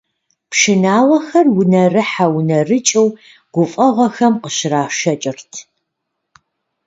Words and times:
Пшынауэхэр 0.49 1.47
унэрыхьэ-унэрыкӀыу 1.57 3.07
гуфӀэгъуэхэм 3.53 4.33
къыщрашэкӀырт. 4.43 5.51